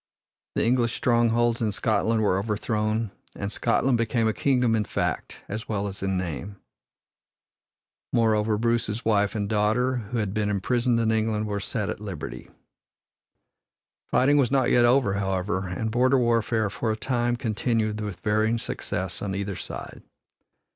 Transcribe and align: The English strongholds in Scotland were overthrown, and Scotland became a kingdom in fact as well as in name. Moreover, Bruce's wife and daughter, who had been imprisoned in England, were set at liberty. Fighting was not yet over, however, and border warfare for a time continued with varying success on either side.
The 0.55 0.65
English 0.65 0.95
strongholds 0.95 1.61
in 1.61 1.71
Scotland 1.71 2.23
were 2.23 2.39
overthrown, 2.39 3.11
and 3.35 3.51
Scotland 3.51 3.99
became 3.99 4.27
a 4.27 4.33
kingdom 4.33 4.73
in 4.75 4.83
fact 4.83 5.43
as 5.47 5.69
well 5.69 5.85
as 5.85 6.01
in 6.01 6.17
name. 6.17 6.55
Moreover, 8.11 8.57
Bruce's 8.57 9.05
wife 9.05 9.35
and 9.35 9.47
daughter, 9.47 9.97
who 10.09 10.17
had 10.17 10.33
been 10.33 10.49
imprisoned 10.49 10.99
in 10.99 11.11
England, 11.11 11.45
were 11.45 11.59
set 11.59 11.87
at 11.87 11.99
liberty. 12.01 12.49
Fighting 14.07 14.37
was 14.37 14.49
not 14.49 14.71
yet 14.71 14.85
over, 14.85 15.13
however, 15.13 15.67
and 15.67 15.91
border 15.91 16.17
warfare 16.17 16.71
for 16.71 16.91
a 16.91 16.95
time 16.97 17.35
continued 17.35 18.01
with 18.01 18.21
varying 18.21 18.57
success 18.57 19.21
on 19.21 19.35
either 19.35 19.55
side. 19.55 20.01